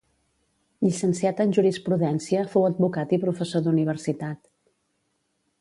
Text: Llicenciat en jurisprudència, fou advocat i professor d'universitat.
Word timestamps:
Llicenciat 0.85 1.43
en 1.45 1.53
jurisprudència, 1.57 2.47
fou 2.55 2.67
advocat 2.71 3.15
i 3.19 3.23
professor 3.27 3.67
d'universitat. 3.69 4.53